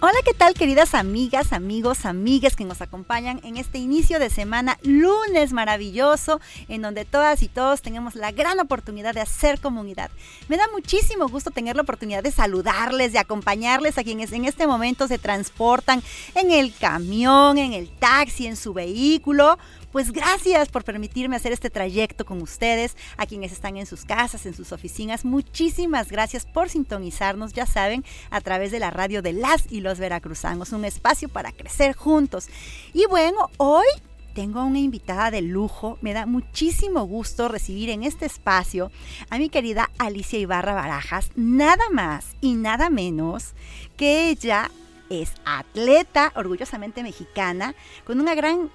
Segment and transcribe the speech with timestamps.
[0.00, 4.78] Hola, ¿qué tal queridas amigas, amigos, amigas que nos acompañan en este inicio de semana,
[4.84, 10.12] lunes maravilloso, en donde todas y todos tenemos la gran oportunidad de hacer comunidad?
[10.46, 14.68] Me da muchísimo gusto tener la oportunidad de saludarles, de acompañarles a quienes en este
[14.68, 16.00] momento se transportan
[16.36, 19.58] en el camión, en el taxi, en su vehículo
[19.92, 24.46] pues gracias por permitirme hacer este trayecto con ustedes, a quienes están en sus casas,
[24.46, 25.24] en sus oficinas.
[25.24, 29.98] Muchísimas gracias por sintonizarnos, ya saben, a través de la radio de las y los
[29.98, 32.48] veracruzanos, un espacio para crecer juntos.
[32.92, 33.86] Y bueno, hoy
[34.34, 35.98] tengo una invitada de lujo.
[36.00, 38.92] Me da muchísimo gusto recibir en este espacio
[39.30, 43.54] a mi querida Alicia Ibarra Barajas, nada más y nada menos
[43.96, 44.70] que ella
[45.10, 48.70] es atleta orgullosamente mexicana, con una gran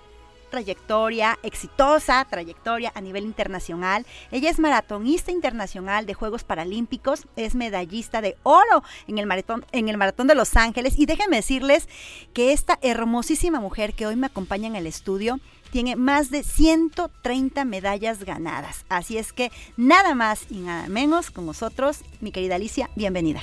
[0.54, 4.06] trayectoria, exitosa trayectoria a nivel internacional.
[4.30, 9.90] Ella es maratonista internacional de Juegos Paralímpicos, es medallista de oro en el maratón, en
[9.90, 10.94] el maratón de Los Ángeles.
[11.00, 11.90] Y déjenme decirles
[12.34, 15.40] que esta hermosísima mujer que hoy me acompaña en el estudio
[15.72, 18.86] tiene más de 130 medallas ganadas.
[18.90, 23.42] Así es que nada más y nada menos con nosotros, mi querida Alicia, bienvenida.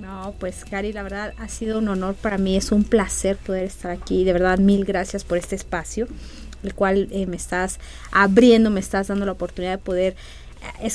[0.00, 3.64] No, pues Cari, la verdad ha sido un honor para mí, es un placer poder
[3.64, 6.06] estar aquí, de verdad mil gracias por este espacio,
[6.62, 7.78] el cual eh, me estás
[8.10, 10.16] abriendo, me estás dando la oportunidad de poder
[10.82, 10.90] eh,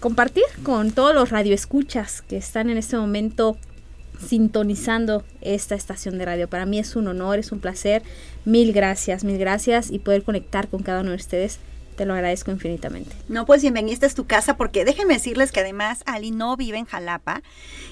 [0.00, 3.56] compartir con todos los radioescuchas que están en este momento
[4.26, 6.48] sintonizando esta estación de radio.
[6.48, 8.02] Para mí es un honor, es un placer,
[8.44, 11.58] mil gracias, mil gracias y poder conectar con cada uno de ustedes
[11.96, 13.14] te lo agradezco infinitamente.
[13.28, 16.86] No, pues bienveniste a tu casa porque déjenme decirles que además Ali no vive en
[16.86, 17.42] Jalapa.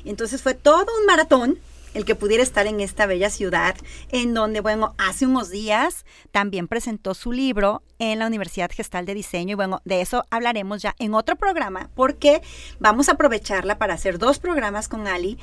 [0.05, 1.59] Entonces fue todo un maratón
[1.95, 3.77] el que pudiera estar en esta bella ciudad,
[4.11, 9.15] en donde, bueno, hace unos días también presentó su libro en la Universidad Gestal de
[9.15, 12.43] Diseño y bueno, de eso hablaremos ya en otro programa, porque
[12.78, 15.39] vamos a aprovecharla para hacer dos programas con Ali,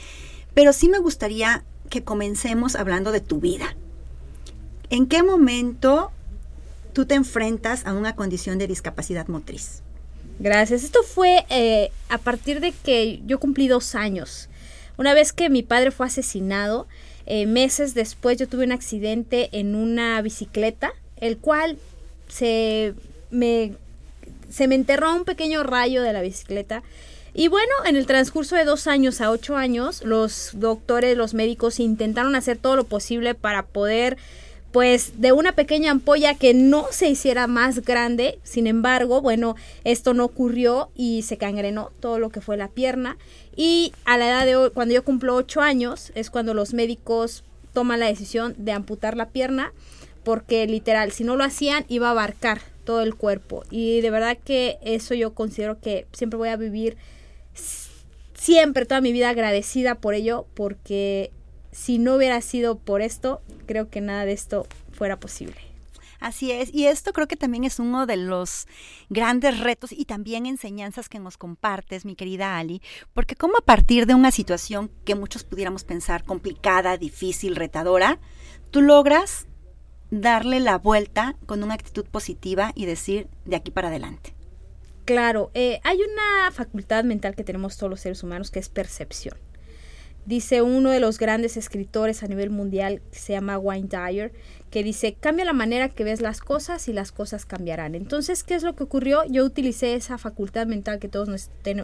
[0.54, 3.76] pero sí me gustaría que comencemos hablando de tu vida.
[4.90, 6.12] ¿En qué momento
[6.98, 9.84] tú te enfrentas a una condición de discapacidad motriz.
[10.40, 10.82] Gracias.
[10.82, 14.50] Esto fue eh, a partir de que yo cumplí dos años.
[14.98, 16.88] Una vez que mi padre fue asesinado,
[17.26, 21.78] eh, meses después yo tuve un accidente en una bicicleta, el cual
[22.28, 22.94] se
[23.30, 23.74] me,
[24.50, 26.84] se me enterró un pequeño rayo de la bicicleta.
[27.34, 31.80] Y bueno, en el transcurso de dos años a ocho años, los doctores, los médicos
[31.80, 34.18] intentaron hacer todo lo posible para poder
[34.72, 38.40] pues de una pequeña ampolla que no se hiciera más grande.
[38.44, 43.18] Sin embargo, bueno, esto no ocurrió y se cangrenó todo lo que fue la pierna.
[43.56, 47.44] Y a la edad de hoy, cuando yo cumplo 8 años, es cuando los médicos
[47.74, 49.74] toman la decisión de amputar la pierna,
[50.24, 53.64] porque literal, si no lo hacían, iba a abarcar todo el cuerpo.
[53.72, 56.98] Y de verdad que eso yo considero que siempre voy a vivir
[58.34, 61.32] siempre toda mi vida agradecida por ello, porque
[61.78, 65.56] si no hubiera sido por esto, creo que nada de esto fuera posible.
[66.20, 68.66] Así es, y esto creo que también es uno de los
[69.10, 72.82] grandes retos y también enseñanzas que nos compartes, mi querida Ali,
[73.14, 78.20] porque como a partir de una situación que muchos pudiéramos pensar complicada, difícil, retadora,
[78.72, 79.46] tú logras
[80.10, 84.34] darle la vuelta con una actitud positiva y decir de aquí para adelante.
[85.06, 89.38] Claro, eh, hay una facultad mental que tenemos todos los seres humanos que es percepción.
[90.28, 94.34] Dice uno de los grandes escritores a nivel mundial, que se llama Wayne Dyer,
[94.70, 97.96] que dice, cambia la manera que ves las cosas y las cosas cambiarán.
[97.96, 99.24] Entonces, ¿qué es lo que ocurrió?
[99.24, 101.30] Yo utilicé esa facultad mental que todos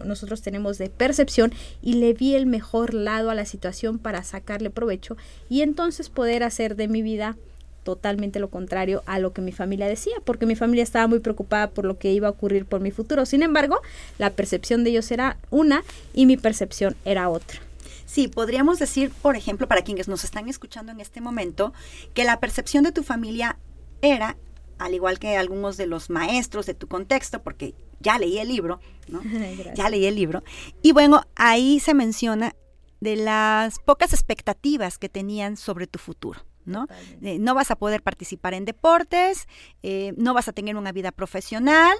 [0.04, 4.68] nosotros tenemos de percepción y le vi el mejor lado a la situación para sacarle
[4.68, 5.16] provecho
[5.48, 7.38] y entonces poder hacer de mi vida
[7.82, 11.70] totalmente lo contrario a lo que mi familia decía, porque mi familia estaba muy preocupada
[11.70, 13.24] por lo que iba a ocurrir por mi futuro.
[13.24, 13.80] Sin embargo,
[14.18, 15.82] la percepción de ellos era una
[16.12, 17.63] y mi percepción era otra.
[18.06, 21.72] Sí, podríamos decir, por ejemplo, para quienes nos están escuchando en este momento,
[22.12, 23.58] que la percepción de tu familia
[24.02, 24.36] era,
[24.78, 28.80] al igual que algunos de los maestros de tu contexto, porque ya leí el libro,
[29.08, 29.22] ¿no?
[29.74, 30.42] ya leí el libro.
[30.82, 32.54] Y bueno, ahí se menciona
[33.00, 36.40] de las pocas expectativas que tenían sobre tu futuro.
[36.64, 36.86] ¿no?
[37.20, 39.46] Eh, no vas a poder participar en deportes,
[39.82, 41.96] eh, no vas a tener una vida profesional.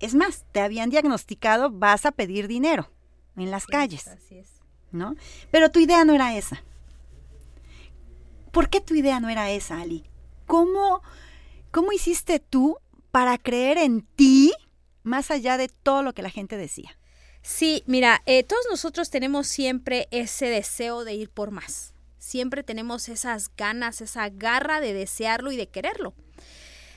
[0.00, 2.90] Es más, te habían diagnosticado, vas a pedir dinero
[3.36, 4.08] en las calles.
[4.08, 4.55] Así es.
[4.92, 5.14] ¿No?
[5.50, 6.62] Pero tu idea no era esa.
[8.50, 10.04] ¿Por qué tu idea no era esa, Ali?
[10.46, 11.02] ¿Cómo,
[11.70, 12.78] cómo hiciste tú
[13.10, 14.52] para creer en ti
[15.02, 16.96] más allá de todo lo que la gente decía?
[17.42, 21.94] Sí, mira, eh, todos nosotros tenemos siempre ese deseo de ir por más.
[22.18, 26.14] Siempre tenemos esas ganas, esa garra de desearlo y de quererlo.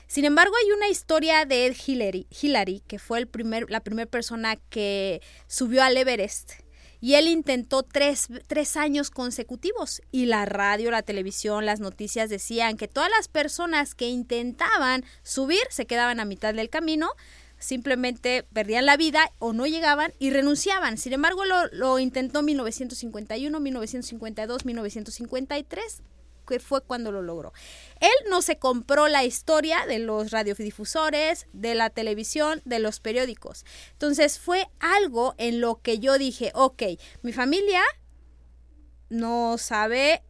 [0.08, 4.10] Sin embargo, hay una historia de Ed Hillary, Hillary que fue el primer, la primera
[4.10, 6.54] persona que subió al Everest
[7.00, 12.76] y él intentó tres, tres, años consecutivos y la radio, la televisión, las noticias decían
[12.76, 17.10] que todas las personas que intentaban subir se quedaban a mitad del camino,
[17.58, 20.98] simplemente perdían la vida o no llegaban y renunciaban.
[20.98, 26.02] Sin embargo, lo, lo intentó 1951, 1952, 1953
[26.58, 27.52] fue cuando lo logró.
[28.00, 33.64] Él no se compró la historia de los radiodifusores, de la televisión, de los periódicos.
[33.92, 36.82] Entonces fue algo en lo que yo dije, ok,
[37.22, 37.82] mi familia
[39.10, 40.22] no sabe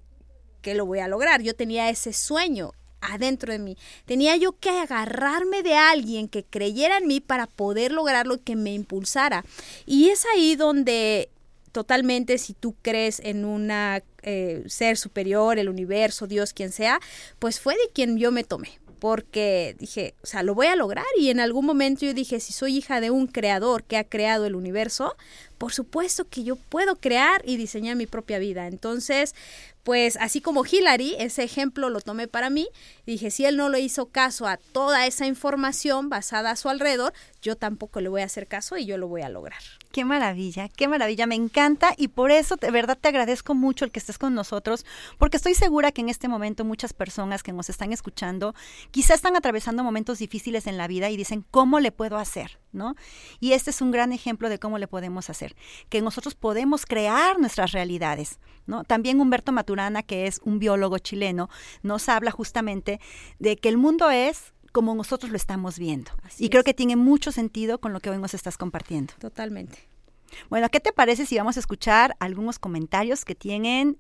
[0.62, 1.42] que lo voy a lograr.
[1.42, 3.76] Yo tenía ese sueño adentro de mí.
[4.04, 8.56] Tenía yo que agarrarme de alguien que creyera en mí para poder lograrlo y que
[8.56, 9.44] me impulsara.
[9.86, 11.30] Y es ahí donde
[11.72, 17.00] totalmente si tú crees en una eh, ser superior, el universo, Dios, quien sea,
[17.38, 18.80] pues fue de quien yo me tomé.
[18.98, 22.52] Porque dije, o sea, lo voy a lograr y en algún momento yo dije, si
[22.52, 25.16] soy hija de un creador que ha creado el universo,
[25.60, 28.66] por supuesto que yo puedo crear y diseñar mi propia vida.
[28.66, 29.34] Entonces,
[29.82, 32.68] pues así como Hillary, ese ejemplo lo tomé para mí,
[33.06, 37.12] dije, si él no le hizo caso a toda esa información basada a su alrededor,
[37.42, 39.60] yo tampoco le voy a hacer caso y yo lo voy a lograr.
[39.90, 43.90] Qué maravilla, qué maravilla, me encanta y por eso de verdad te agradezco mucho el
[43.90, 44.84] que estés con nosotros,
[45.18, 48.54] porque estoy segura que en este momento muchas personas que nos están escuchando
[48.90, 52.58] quizás están atravesando momentos difíciles en la vida y dicen, ¿cómo le puedo hacer?
[52.72, 52.94] ¿No?
[53.40, 55.49] Y este es un gran ejemplo de cómo le podemos hacer,
[55.88, 58.84] que nosotros podemos crear nuestras realidades, ¿no?
[58.84, 61.48] También Humberto Maturana, que es un biólogo chileno,
[61.82, 63.00] nos habla justamente
[63.38, 66.12] de que el mundo es como nosotros lo estamos viendo.
[66.38, 69.14] y creo que tiene mucho sentido con lo que hoy nos estás compartiendo.
[69.18, 69.78] Totalmente.
[70.48, 73.98] Bueno, ¿qué te parece si vamos a escuchar algunos comentarios que tienen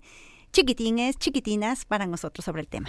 [0.52, 2.88] chiquitines, chiquitinas para nosotros sobre el tema?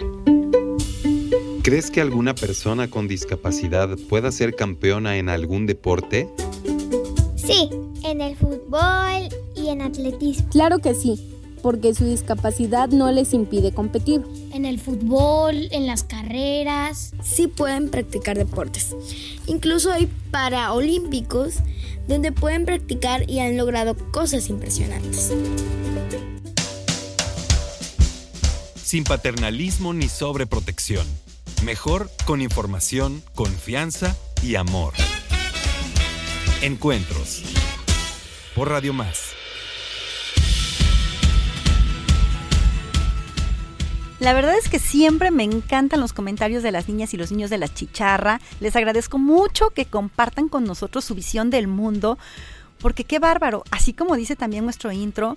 [1.62, 6.28] ¿Crees que alguna persona con discapacidad pueda ser campeona en algún deporte?
[7.44, 7.68] Sí,
[8.04, 10.48] en el fútbol y en atletismo.
[10.50, 14.22] Claro que sí porque su discapacidad no les impide competir.
[14.52, 17.12] En el fútbol, en las carreras.
[17.22, 18.94] Sí pueden practicar deportes.
[19.46, 21.54] Incluso hay paraolímpicos
[22.08, 25.32] donde pueden practicar y han logrado cosas impresionantes.
[28.82, 31.06] Sin paternalismo ni sobreprotección.
[31.64, 34.92] Mejor con información, confianza y amor.
[36.62, 37.42] Encuentros.
[38.54, 39.32] Por Radio Más.
[44.20, 47.50] La verdad es que siempre me encantan los comentarios de las niñas y los niños
[47.50, 48.40] de la chicharra.
[48.60, 52.16] Les agradezco mucho que compartan con nosotros su visión del mundo,
[52.78, 53.64] porque qué bárbaro.
[53.72, 55.34] Así como dice también nuestro intro,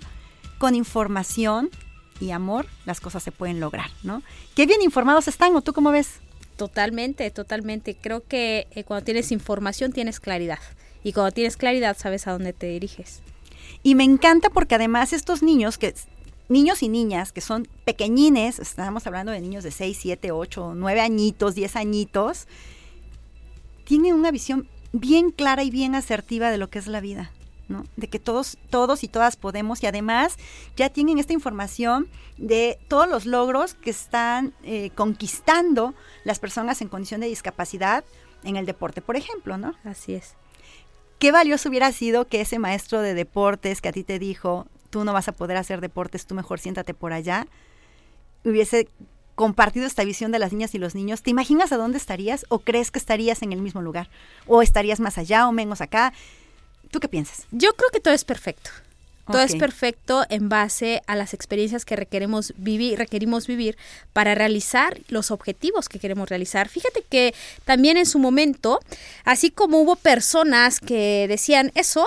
[0.58, 1.70] con información
[2.20, 4.22] y amor las cosas se pueden lograr, ¿no?
[4.54, 6.20] Qué bien informados están, ¿o tú cómo ves?
[6.56, 7.96] Totalmente, totalmente.
[8.00, 10.60] Creo que eh, cuando tienes información tienes claridad.
[11.06, 13.22] Y cuando tienes claridad sabes a dónde te diriges.
[13.84, 15.94] Y me encanta porque además estos niños que
[16.48, 21.00] niños y niñas que son pequeñines, estamos hablando de niños de 6, 7, 8, 9
[21.00, 22.48] añitos, 10 añitos,
[23.84, 27.30] tienen una visión bien clara y bien asertiva de lo que es la vida.
[27.68, 27.84] ¿no?
[27.96, 30.36] De que todos, todos y todas podemos y además
[30.74, 35.94] ya tienen esta información de todos los logros que están eh, conquistando
[36.24, 38.04] las personas en condición de discapacidad
[38.42, 39.74] en el deporte, por ejemplo, ¿no?
[39.84, 40.34] Así es.
[41.18, 45.04] Qué valioso hubiera sido que ese maestro de deportes que a ti te dijo, tú
[45.04, 47.46] no vas a poder hacer deportes, tú mejor siéntate por allá,
[48.44, 48.88] hubiese
[49.34, 52.58] compartido esta visión de las niñas y los niños, ¿te imaginas a dónde estarías o
[52.58, 54.08] crees que estarías en el mismo lugar?
[54.46, 56.12] ¿O estarías más allá o menos acá?
[56.90, 57.46] ¿Tú qué piensas?
[57.50, 58.70] Yo creo que todo es perfecto.
[59.26, 63.76] Todo es perfecto en base a las experiencias que requeremos vivir, requerimos vivir
[64.12, 66.68] para realizar los objetivos que queremos realizar.
[66.68, 68.80] Fíjate que también en su momento,
[69.24, 72.06] así como hubo personas que decían eso,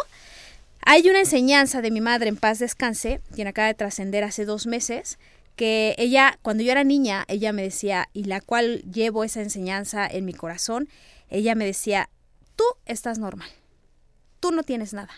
[0.82, 4.66] hay una enseñanza de mi madre en paz descanse, quien acaba de trascender hace dos
[4.66, 5.20] meses,
[5.58, 10.08] que ella, cuando yo era niña, ella me decía, y la cual llevo esa enseñanza
[10.08, 10.88] en mi corazón,
[11.30, 12.10] ella me decía,
[12.56, 13.50] tú estás normal.
[14.40, 15.12] Tú no tienes nada.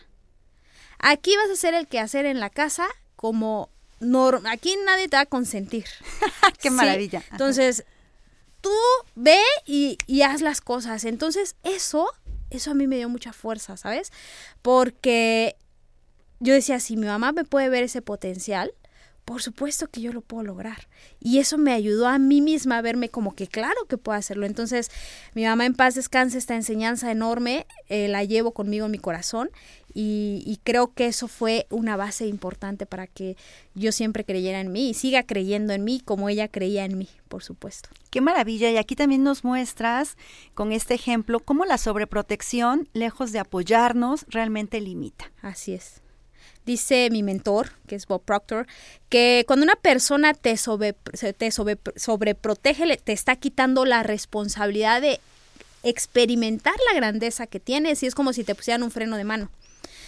[1.01, 3.69] Aquí vas a ser el que hacer en la casa como
[4.49, 5.85] aquí nadie te va a consentir.
[6.61, 7.23] Qué maravilla.
[7.31, 7.85] Entonces,
[8.61, 8.71] tú
[9.15, 11.05] ve y, y, haz las cosas.
[11.05, 12.07] Entonces, eso,
[12.49, 14.11] eso a mí me dio mucha fuerza, ¿sabes?
[14.61, 15.55] Porque
[16.39, 18.73] yo decía, si mi mamá me puede ver ese potencial,
[19.31, 20.89] por supuesto que yo lo puedo lograr.
[21.21, 24.45] Y eso me ayudó a mí misma a verme como que claro que puedo hacerlo.
[24.45, 24.91] Entonces,
[25.35, 29.49] mi mamá en paz descanse, esta enseñanza enorme, eh, la llevo conmigo en mi corazón
[29.93, 33.37] y, creo que eso fue una base importante para que
[33.73, 37.07] yo siempre creyera en mí y siga creyendo en mí como ella creía en mí,
[37.29, 37.87] por supuesto.
[38.09, 38.69] Qué maravilla.
[38.69, 40.17] Y aquí también nos muestras
[40.55, 45.31] con este ejemplo cómo la sobreprotección, lejos de apoyarnos, realmente limita.
[45.41, 46.00] Así es.
[46.65, 48.67] Dice mi mentor, que es Bob Proctor,
[49.09, 55.19] que cuando una persona te, sobre, te sobre, sobreprotege, te está quitando la responsabilidad de
[55.83, 59.49] experimentar la grandeza que tienes y es como si te pusieran un freno de mano.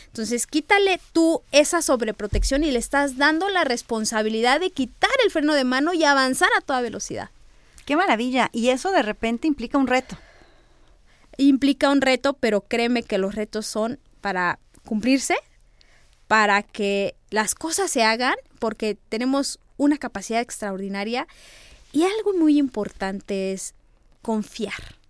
[0.08, 5.56] Entonces, quítale tú esa sobreprotección y le estás dando la responsabilidad de quitar el freno
[5.56, 7.32] de mano y avanzar a toda velocidad.
[7.86, 8.50] Qué maravilla.
[8.54, 10.16] Y eso de repente implica un reto.
[11.38, 15.36] Implica un reto, pero créeme que los retos son para cumplirse,
[16.28, 21.28] para que las cosas se hagan, porque tenemos una capacidad extraordinaria.
[21.92, 23.76] Y algo muy importante es
[24.22, 25.04] confiar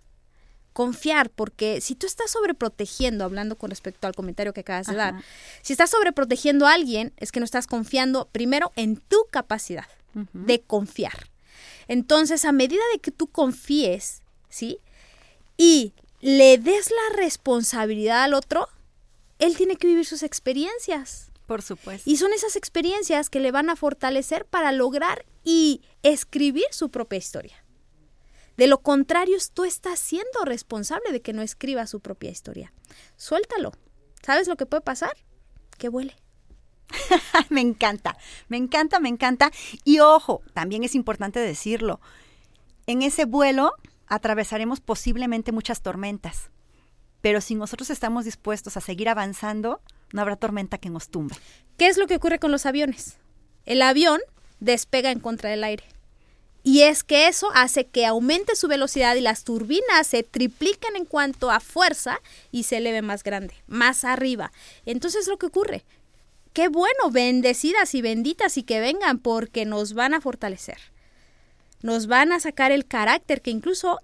[0.74, 5.14] confiar, porque si tú estás sobreprotegiendo, hablando con respecto al comentario que acabas de dar,
[5.62, 9.86] si estás sobreprotegiendo a alguien, es que no estás confiando primero en tu capacidad
[10.32, 11.30] de confiar.
[11.86, 14.80] Entonces, a medida de que tú confíes, ¿sí?
[15.56, 18.68] Y le des la responsabilidad al otro,
[19.38, 21.30] él tiene que vivir sus experiencias.
[21.46, 22.08] Por supuesto.
[22.08, 27.18] Y son esas experiencias que le van a fortalecer para lograr y escribir su propia
[27.18, 27.64] historia.
[28.56, 32.72] De lo contrario, tú estás siendo responsable de que no escriba su propia historia.
[33.16, 33.72] Suéltalo.
[34.22, 35.12] ¿Sabes lo que puede pasar?
[35.76, 36.16] Que vuele.
[37.50, 38.16] me encanta,
[38.48, 39.50] me encanta, me encanta.
[39.84, 42.00] Y ojo, también es importante decirlo,
[42.86, 43.72] en ese vuelo
[44.06, 46.50] atravesaremos posiblemente muchas tormentas,
[47.24, 49.80] pero si nosotros estamos dispuestos a seguir avanzando,
[50.12, 51.34] no habrá tormenta que nos tumbe.
[51.78, 53.16] ¿Qué es lo que ocurre con los aviones?
[53.64, 54.20] El avión
[54.60, 55.84] despega en contra del aire.
[56.62, 61.06] Y es que eso hace que aumente su velocidad y las turbinas se tripliquen en
[61.06, 62.20] cuanto a fuerza
[62.52, 64.52] y se eleve más grande, más arriba.
[64.84, 65.86] Entonces lo que ocurre,
[66.52, 70.76] qué bueno, bendecidas y benditas y que vengan porque nos van a fortalecer.
[71.80, 74.00] Nos van a sacar el carácter que incluso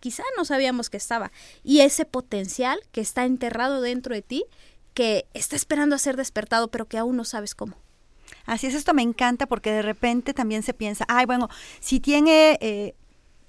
[0.00, 1.32] quizá no sabíamos que estaba.
[1.62, 4.44] Y ese potencial que está enterrado dentro de ti,
[4.94, 7.76] que está esperando a ser despertado, pero que aún no sabes cómo.
[8.44, 11.48] Así es, esto me encanta porque de repente también se piensa, ay, bueno,
[11.80, 12.94] si tiene eh,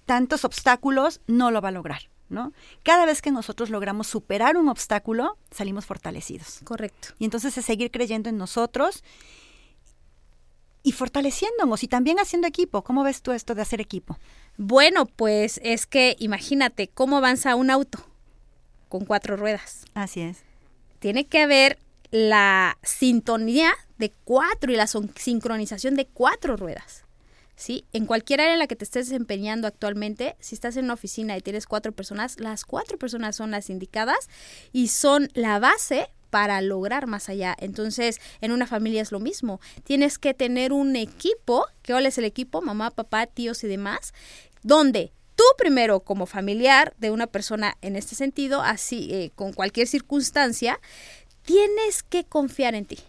[0.06, 2.01] tantos obstáculos, no lo va a lograr.
[2.30, 2.51] ¿No?
[2.84, 6.60] Cada vez que nosotros logramos superar un obstáculo, salimos fortalecidos.
[6.66, 7.13] Correcto.
[7.20, 9.01] Y entonces es seguir creyendo en nosotros
[10.84, 12.84] y fortaleciéndonos y también haciendo equipo.
[12.84, 14.20] ¿Cómo ves tú esto de hacer equipo?
[14.57, 18.03] Bueno, pues es que imagínate cómo avanza un auto
[18.89, 19.85] con cuatro ruedas.
[19.93, 20.39] Así es.
[20.99, 21.77] Tiene que haber
[22.11, 27.03] la sintonía de cuatro y la sincronización de cuatro ruedas.
[27.55, 27.85] ¿Sí?
[27.91, 31.35] En cualquier área en la que te estés desempeñando actualmente, si estás en una oficina
[31.35, 34.29] y tienes cuatro personas, las cuatro personas son las indicadas
[34.71, 37.55] y son la base para lograr más allá.
[37.60, 39.60] Entonces, en una familia es lo mismo.
[39.84, 44.13] Tienes que tener un equipo, que cuál es el equipo, mamá, papá, tíos y demás,
[44.63, 49.88] donde tú primero como familiar de una persona en este sentido, así eh, con cualquier
[49.88, 50.79] circunstancia,
[51.43, 53.00] tienes que confiar en ti.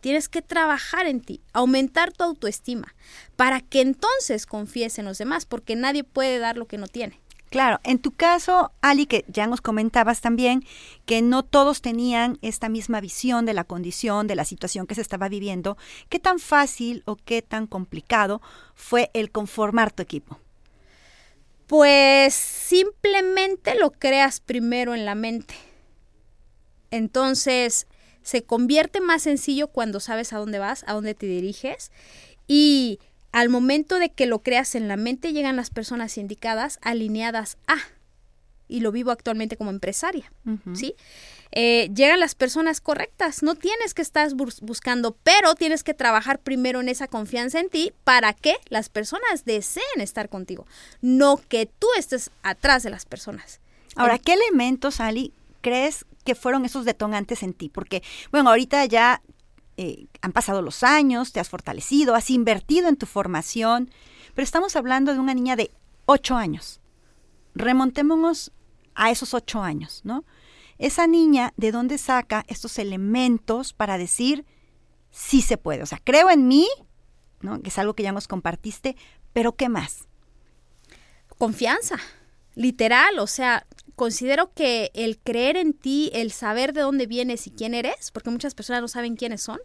[0.00, 2.94] Tienes que trabajar en ti, aumentar tu autoestima,
[3.34, 7.18] para que entonces confíes en los demás, porque nadie puede dar lo que no tiene.
[7.56, 10.62] Claro, en tu caso, Ali, que ya nos comentabas también
[11.06, 15.00] que no todos tenían esta misma visión de la condición, de la situación que se
[15.00, 15.78] estaba viviendo,
[16.10, 18.42] ¿qué tan fácil o qué tan complicado
[18.74, 20.38] fue el conformar tu equipo?
[21.66, 25.54] Pues simplemente lo creas primero en la mente.
[26.90, 27.86] Entonces,
[28.20, 31.90] se convierte más sencillo cuando sabes a dónde vas, a dónde te diriges
[32.46, 32.98] y
[33.32, 37.76] al momento de que lo creas en la mente llegan las personas indicadas alineadas a
[38.68, 40.32] y lo vivo actualmente como empresaria,
[40.74, 40.96] ¿sí?
[41.52, 46.80] Eh, llegan las personas correctas, no tienes que estar buscando, pero tienes que trabajar primero
[46.80, 50.66] en esa confianza en ti para que las personas deseen estar contigo,
[51.00, 53.60] no que tú estés atrás de las personas.
[53.94, 57.68] Ahora, ¿qué elementos, Ali, crees que fueron esos detonantes en ti?
[57.68, 59.22] Porque, bueno, ahorita ya
[59.76, 63.90] eh, han pasado los años, te has fortalecido, has invertido en tu formación,
[64.34, 65.70] pero estamos hablando de una niña de
[66.06, 66.80] ocho años.
[67.54, 68.52] Remontémonos
[68.94, 70.24] a esos ocho años, ¿no?
[70.78, 74.44] Esa niña, ¿de dónde saca estos elementos para decir,
[75.10, 75.82] sí se puede?
[75.82, 76.66] O sea, creo en mí,
[77.40, 77.60] ¿no?
[77.62, 78.96] Que es algo que ya nos compartiste,
[79.32, 80.06] pero ¿qué más?
[81.38, 81.96] Confianza,
[82.54, 83.66] literal, o sea,
[83.96, 88.30] considero que el creer en ti, el saber de dónde vienes y quién eres, porque
[88.30, 89.58] muchas personas no saben quiénes son,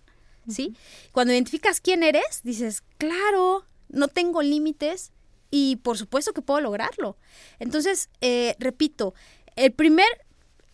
[0.49, 0.75] ¿sí?
[1.11, 5.11] Cuando identificas quién eres, dices, claro, no tengo límites
[5.51, 7.17] y por supuesto que puedo lograrlo.
[7.59, 9.13] Entonces, eh, repito,
[9.57, 10.07] el primer,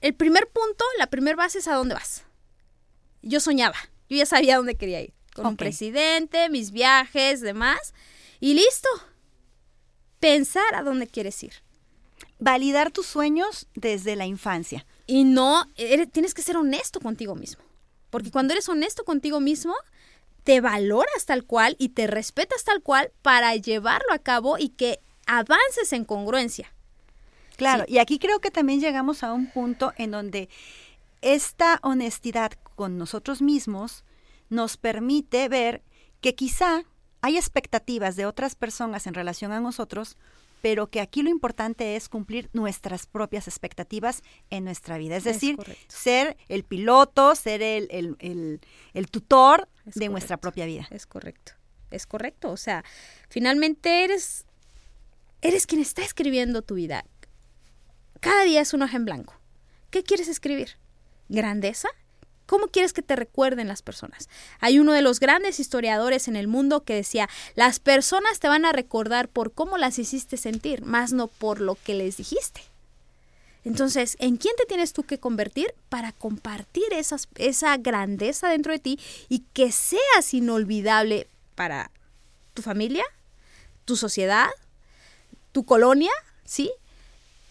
[0.02, 2.24] el primer punto, la primera base es a dónde vas.
[3.24, 7.96] Yo soñaba, yo ya sabía dónde quería ir, con un presidente, mis viajes, demás,
[8.40, 8.88] y listo.
[10.20, 11.54] Pensar a dónde quieres ir.
[12.40, 14.86] Validar tus sueños desde la infancia.
[15.08, 17.64] Y no, eres- tienes que ser honesto contigo mismo.
[18.10, 19.74] Porque cuando eres honesto contigo mismo,
[20.44, 25.00] te valoras tal cual y te respetas tal cual para llevarlo a cabo y que
[25.26, 26.72] avances en congruencia.
[27.58, 30.48] Claro, y aquí creo que también llegamos a un punto en donde
[31.22, 34.04] esta honestidad con nosotros mismos
[34.50, 35.82] nos permite ver
[36.22, 36.84] que quizá
[37.22, 40.18] hay expectativas de otras personas en relación a nosotros,
[40.62, 45.16] pero que aquí lo importante es cumplir nuestras propias expectativas en nuestra vida.
[45.18, 45.56] Es decir,
[45.88, 48.60] ser el piloto, ser el, el- el-
[48.94, 50.88] el tutor Es de nuestra propia vida.
[50.92, 51.54] Es correcto.
[51.92, 52.50] Es correcto.
[52.52, 52.84] O sea,
[53.30, 54.46] finalmente eres,
[55.42, 57.06] eres quien está escribiendo tu vida.
[58.20, 59.36] Cada día es un hoja en blanco.
[59.92, 60.78] ¿Qué quieres escribir?
[61.30, 61.90] ¿Grandeza?
[62.48, 64.30] ¿Cómo quieres que te recuerden las personas?
[64.60, 68.66] Hay uno de los grandes historiadores en el mundo que decía, las personas te van
[68.66, 72.62] a recordar por cómo las hiciste sentir, más no por lo que les dijiste.
[73.66, 79.00] Entonces, ¿en quién te tienes tú que convertir para compartir esa grandeza dentro de ti
[79.28, 81.92] y que seas inolvidable para
[82.54, 83.04] tu familia,
[83.84, 84.48] tu sociedad,
[85.52, 86.12] tu colonia,
[86.46, 86.72] ¿sí?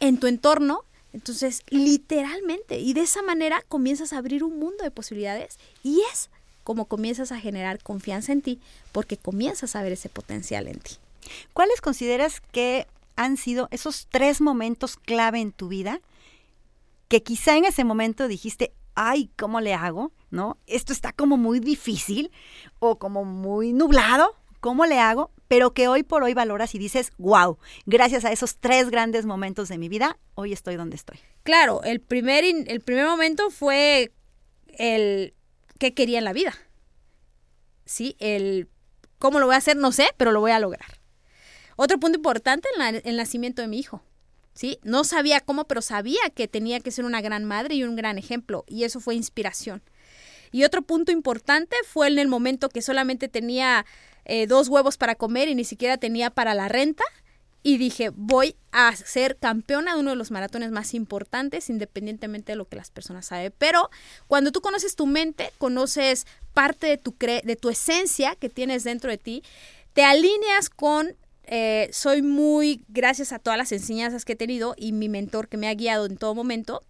[0.00, 0.86] En tu entorno.
[1.17, 6.29] Entonces, literalmente, y de esa manera comienzas a abrir un mundo de posibilidades y es
[6.63, 8.61] como comienzas a generar confianza en ti
[8.93, 10.97] porque comienzas a ver ese potencial en ti.
[11.55, 16.02] ¿Cuáles consideras que han sido esos tres momentos clave en tu vida
[17.09, 20.13] que quizá en ese momento dijiste, ay, ¿cómo le hago?
[20.31, 20.59] ¿No?
[20.67, 22.31] Esto está como muy difícil
[22.79, 25.30] o como muy nublado, ¿cómo le hago?
[25.49, 29.69] Pero que hoy por hoy valoras y dices, wow, gracias a esos tres grandes momentos
[29.69, 31.19] de mi vida, hoy estoy donde estoy.
[31.45, 34.12] Claro, el primer, in- el primer momento fue
[34.66, 35.34] el
[35.78, 36.54] qué quería en la vida.
[37.84, 38.69] Sí, el
[39.19, 41.00] cómo lo voy a hacer, no sé, pero lo voy a lograr.
[41.76, 44.02] Otro punto importante, el, na- el nacimiento de mi hijo.
[44.54, 44.78] ¿sí?
[44.82, 48.19] No sabía cómo, pero sabía que tenía que ser una gran madre y un gran
[48.19, 49.82] ejemplo, y eso fue inspiración.
[50.50, 53.84] Y otro punto importante fue en el momento que solamente tenía
[54.26, 57.04] eh, dos huevos para comer y ni siquiera tenía para la renta.
[57.62, 62.56] Y dije, voy a ser campeona de uno de los maratones más importantes, independientemente de
[62.56, 63.52] lo que las personas saben.
[63.58, 63.91] Pero
[64.28, 68.84] cuando tú conoces tu mente, conoces parte de tu, cre de tu esencia que tienes
[68.84, 69.43] dentro de ti,
[69.95, 71.17] te alineas con
[71.49, 75.56] eh, soy muy, gracias a todas las enseñanzas que he tenido y mi mentor que
[75.56, 76.82] me ha guiado en todo momento,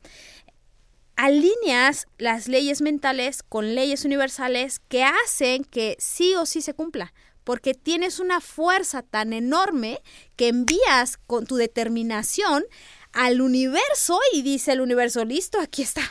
[1.16, 7.12] alineas las leyes mentales con leyes universales que hacen que sí o sí se cumpla.
[7.42, 10.00] Porque tienes una fuerza tan enorme
[10.36, 12.64] que envías con tu determinación
[13.12, 16.02] al universo y dice el universo, listo, aquí está.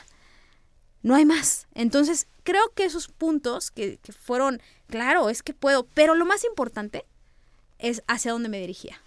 [1.04, 1.68] No hay más.
[1.76, 6.46] Entonces, creo que esos puntos que, que fueron, claro, es que puedo, pero lo más
[6.46, 7.06] importante
[7.80, 9.02] es hacia dónde me dirigía.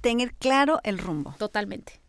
[0.00, 1.34] Tener claro el rumbo.
[1.38, 2.00] Totalmente.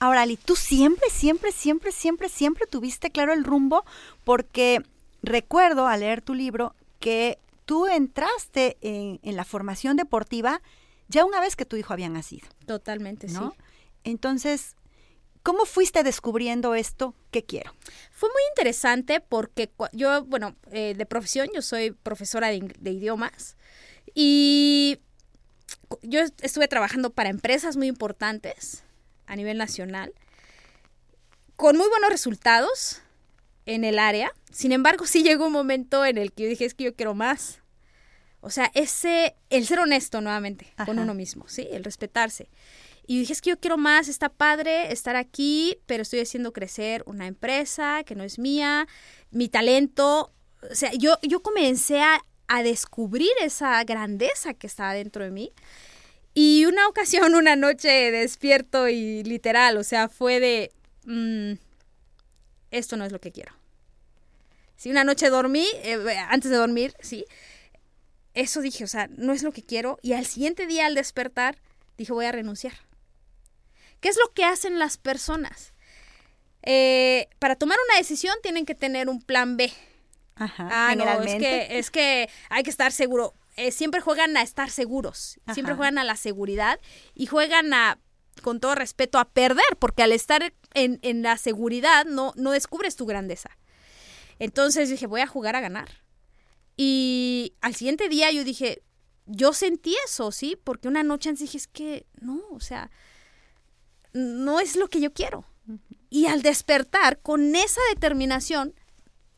[0.00, 3.84] Ahora, Ali, tú siempre, siempre, siempre, siempre, siempre tuviste claro el rumbo
[4.24, 4.82] porque
[5.22, 10.60] recuerdo al leer tu libro que tú entraste en, en la formación deportiva
[11.08, 13.50] ya una vez que tu hijo había nacido, Totalmente, ¿no?
[13.50, 13.56] sí.
[14.04, 14.74] Entonces,
[15.42, 17.72] ¿cómo fuiste descubriendo esto que quiero?
[18.12, 23.56] Fue muy interesante porque yo, bueno, eh, de profesión, yo soy profesora de, de idiomas
[24.14, 24.98] y
[26.02, 28.82] yo est- estuve trabajando para empresas muy importantes
[29.30, 30.12] a nivel nacional
[31.54, 33.00] con muy buenos resultados
[33.64, 34.32] en el área.
[34.50, 37.14] Sin embargo, sí llegó un momento en el que yo dije, es que yo quiero
[37.14, 37.60] más.
[38.40, 41.68] O sea, ese, el ser honesto nuevamente con uno mismo, ¿sí?
[41.70, 42.48] El respetarse.
[43.06, 47.02] Y dije, es que yo quiero más, está padre estar aquí, pero estoy haciendo crecer
[47.06, 48.88] una empresa que no es mía,
[49.30, 50.32] mi talento.
[50.68, 55.52] O sea, yo, yo comencé a, a descubrir esa grandeza que estaba dentro de mí.
[56.34, 60.72] Y una ocasión, una noche despierto y literal, o sea, fue de,
[61.04, 61.52] mm,
[62.70, 63.52] esto no es lo que quiero.
[64.76, 67.24] Sí, una noche dormí, eh, antes de dormir, sí.
[68.32, 69.98] Eso dije, o sea, no es lo que quiero.
[70.02, 71.58] Y al siguiente día, al despertar,
[71.98, 72.74] dije, voy a renunciar.
[74.00, 75.74] ¿Qué es lo que hacen las personas?
[76.62, 79.72] Eh, para tomar una decisión tienen que tener un plan B.
[80.36, 83.34] Ajá, Ah, no, es que, es que hay que estar seguro.
[83.60, 86.80] Eh, siempre juegan a estar seguros, siempre juegan a la seguridad
[87.14, 87.98] y juegan a,
[88.40, 92.96] con todo respeto, a perder, porque al estar en, en la seguridad no, no descubres
[92.96, 93.50] tu grandeza.
[94.38, 95.90] Entonces dije, voy a jugar a ganar.
[96.78, 98.82] Y al siguiente día yo dije,
[99.26, 100.56] yo sentí eso, ¿sí?
[100.64, 102.90] Porque una noche antes dije, es que no, o sea,
[104.14, 105.44] no es lo que yo quiero.
[106.08, 108.74] Y al despertar con esa determinación,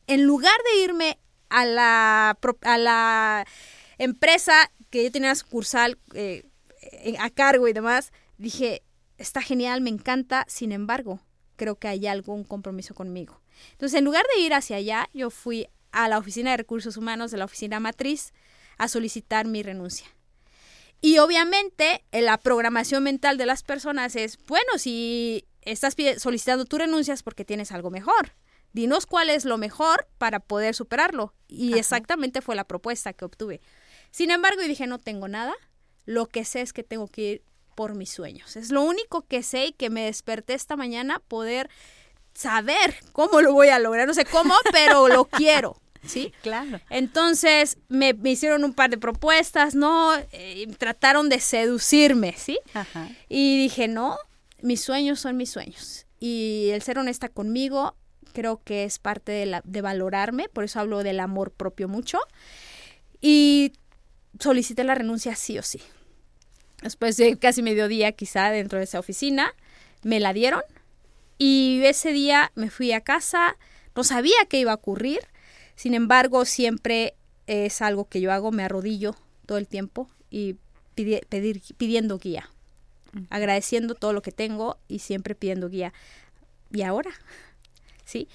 [0.07, 3.45] en lugar de irme a la, a la
[4.03, 6.43] empresa que yo tenía una sucursal eh,
[6.81, 8.83] eh, a cargo y demás, dije,
[9.17, 11.21] está genial, me encanta, sin embargo,
[11.55, 13.41] creo que hay algún compromiso conmigo.
[13.71, 17.31] Entonces, en lugar de ir hacia allá, yo fui a la oficina de recursos humanos
[17.31, 18.33] de la oficina matriz
[18.77, 20.07] a solicitar mi renuncia.
[21.01, 26.77] Y obviamente eh, la programación mental de las personas es, bueno, si estás solicitando tu
[26.77, 28.33] renuncia es porque tienes algo mejor.
[28.71, 31.35] Dinos cuál es lo mejor para poder superarlo.
[31.47, 31.79] Y Ajá.
[31.79, 33.61] exactamente fue la propuesta que obtuve.
[34.13, 35.55] Sin embargo, yo dije, no tengo nada.
[36.05, 38.55] Lo que sé es que tengo que ir por mis sueños.
[38.55, 41.67] Es lo único que sé y que me desperté esta mañana poder
[42.35, 44.07] saber cómo lo voy a lograr.
[44.07, 45.81] No sé cómo, pero lo quiero.
[46.05, 46.31] ¿Sí?
[46.43, 46.79] Claro.
[46.91, 50.13] Entonces me, me hicieron un par de propuestas, ¿no?
[50.31, 52.59] Eh, trataron de seducirme, ¿sí?
[52.75, 53.09] Ajá.
[53.29, 54.19] Y dije, no,
[54.61, 56.05] mis sueños son mis sueños.
[56.19, 57.95] Y el ser honesta conmigo
[58.31, 62.19] creo que es parte de, la, de valorarme, por eso hablo del amor propio mucho.
[63.25, 63.71] Y
[64.39, 65.81] solicité la renuncia sí o sí.
[66.81, 69.53] Después de casi mediodía quizá dentro de esa oficina,
[70.03, 70.61] me la dieron.
[71.37, 73.57] Y ese día me fui a casa,
[73.95, 75.19] no sabía qué iba a ocurrir.
[75.75, 77.15] Sin embargo, siempre
[77.47, 79.15] es algo que yo hago, me arrodillo
[79.45, 80.55] todo el tiempo y
[80.95, 82.49] pidi- pedir, pidiendo guía,
[83.29, 85.93] agradeciendo todo lo que tengo y siempre pidiendo guía.
[86.71, 87.11] ¿Y ahora?
[88.05, 88.27] ¿Sí?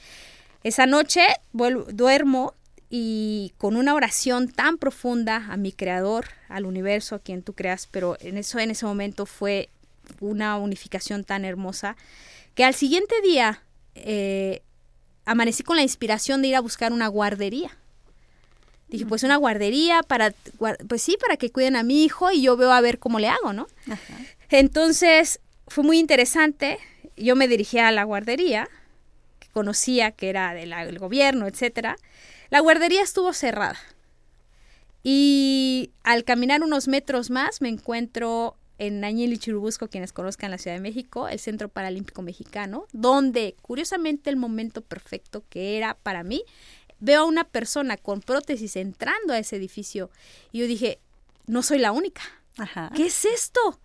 [0.65, 2.55] Esa noche vuelvo- duermo
[2.91, 7.87] y con una oración tan profunda a mi creador, al universo, a quien tú creas,
[7.87, 9.69] pero en eso en ese momento fue
[10.21, 11.97] una unificación tan hermosa
[12.55, 13.63] que al siguiente día
[13.95, 14.63] eh,
[15.27, 17.77] amanecí con la inspiración de ir a buscar una guardería.
[18.89, 20.33] Dije, pues una guardería para,
[20.89, 23.29] pues sí, para que cuiden a mi hijo y yo veo a ver cómo le
[23.29, 23.67] hago, ¿no?
[23.87, 24.15] Ajá.
[24.49, 26.79] Entonces fue muy interesante.
[27.17, 28.69] Yo me dirigí a la guardería,
[29.39, 31.99] que conocía que era de del gobierno, etcétera.
[32.51, 33.79] La guardería estuvo cerrada.
[35.03, 40.59] Y al caminar unos metros más me encuentro en Añil y Churubusco, quienes conozcan la
[40.59, 46.23] Ciudad de México, el Centro Paralímpico Mexicano, donde curiosamente el momento perfecto que era para
[46.23, 46.45] mí,
[47.01, 50.11] veo a una persona con prótesis entrando a ese edificio
[50.53, 51.01] y yo dije,
[51.47, 52.23] no soy la única.
[52.57, 52.91] Ajá.
[52.95, 53.81] ¿Qué es esto?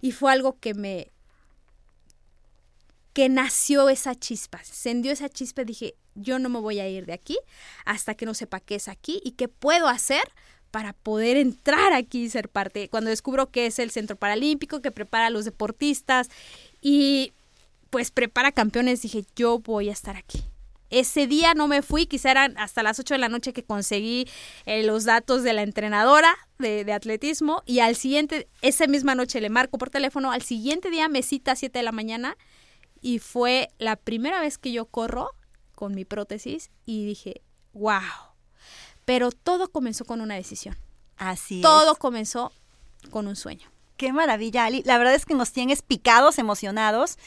[0.00, 1.10] Y fue algo que me...
[3.12, 6.88] que nació esa chispa, se encendió esa chispa y dije, yo no me voy a
[6.88, 7.38] ir de aquí
[7.84, 10.22] hasta que no sepa qué es aquí y qué puedo hacer
[10.70, 12.88] para poder entrar aquí y ser parte.
[12.88, 16.28] Cuando descubro que es el Centro Paralímpico, que prepara a los deportistas
[16.80, 17.32] y
[17.90, 20.42] pues prepara campeones, dije, yo voy a estar aquí.
[20.88, 24.26] Ese día no me fui, quizá eran hasta las 8 de la noche que conseguí
[24.66, 29.50] eh, los datos de la entrenadora de, atletismo y al siguiente, esa misma noche le
[29.50, 32.36] marco por teléfono, al siguiente día me cita a 7 de la mañana
[33.00, 35.30] y fue la primera vez que yo corro
[35.82, 37.42] con mi prótesis y dije,
[37.72, 37.98] wow.
[39.04, 40.76] Pero todo comenzó con una decisión.
[41.16, 41.62] Así es.
[41.62, 42.52] Todo comenzó
[43.10, 43.68] con un sueño.
[43.96, 44.84] Qué maravilla, Ali.
[44.84, 47.18] La verdad es que nos tienes picados, emocionados.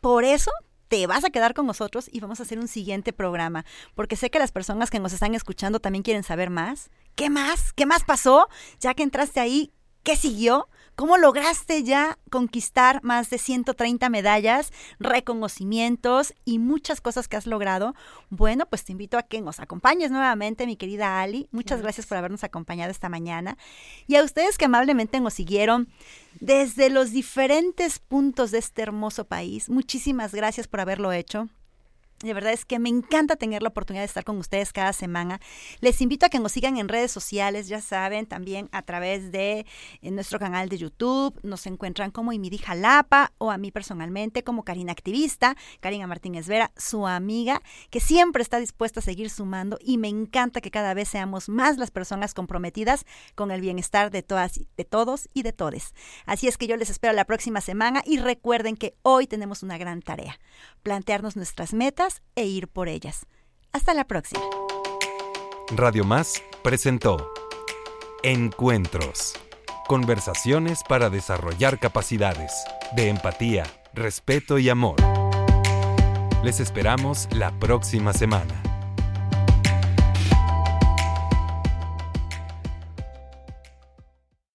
[0.00, 0.50] Por eso
[0.88, 4.30] te vas a quedar con nosotros y vamos a hacer un siguiente programa, porque sé
[4.30, 6.90] que las personas que nos están escuchando también quieren saber más.
[7.14, 7.72] ¿Qué más?
[7.72, 8.48] ¿Qué más pasó?
[8.80, 9.70] Ya que entraste ahí,
[10.06, 10.68] ¿qué siguió?
[10.94, 17.96] ¿Cómo lograste ya conquistar más de 130 medallas, reconocimientos y muchas cosas que has logrado?
[18.30, 21.48] Bueno, pues te invito a que nos acompañes nuevamente, mi querida Ali.
[21.50, 23.58] Muchas gracias por habernos acompañado esta mañana.
[24.06, 25.88] Y a ustedes que amablemente nos siguieron
[26.38, 31.48] desde los diferentes puntos de este hermoso país, muchísimas gracias por haberlo hecho.
[32.20, 35.38] De verdad es que me encanta tener la oportunidad de estar con ustedes cada semana.
[35.80, 39.66] Les invito a que nos sigan en redes sociales, ya saben, también a través de
[40.00, 41.38] en nuestro canal de YouTube.
[41.42, 46.72] Nos encuentran como Imidi Jalapa o a mí personalmente como Karina Activista, Karina Martínez Vera,
[46.78, 51.08] su amiga, que siempre está dispuesta a seguir sumando y me encanta que cada vez
[51.08, 55.92] seamos más las personas comprometidas con el bienestar de todas, de todos y de todes.
[56.24, 59.76] Así es que yo les espero la próxima semana y recuerden que hoy tenemos una
[59.76, 60.40] gran tarea,
[60.82, 61.74] plantearnos nuestras
[62.34, 63.26] e ir por ellas.
[63.72, 64.42] Hasta la próxima.
[65.70, 67.32] Radio Más presentó
[68.22, 69.34] Encuentros.
[69.86, 72.52] Conversaciones para desarrollar capacidades
[72.94, 73.64] de empatía,
[73.94, 74.96] respeto y amor.
[76.42, 78.75] Les esperamos la próxima semana.